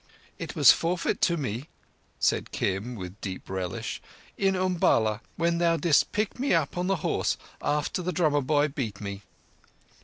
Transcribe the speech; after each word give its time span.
"It 0.39 0.55
was 0.55 0.71
forfeit 0.71 1.21
to 1.21 1.37
me," 1.37 1.69
said 2.19 2.51
Kim, 2.51 2.95
with 2.95 3.21
deep 3.21 3.47
relish, 3.47 4.01
"in 4.35 4.55
Umballa, 4.55 5.21
when 5.35 5.59
thou 5.59 5.77
didst 5.77 6.11
pick 6.11 6.39
me 6.39 6.55
up 6.55 6.75
on 6.75 6.87
the 6.87 6.95
horse 7.05 7.37
after 7.61 8.01
the 8.01 8.11
drummer 8.11 8.41
boy 8.41 8.67
beat 8.67 8.99
me." 8.99 9.21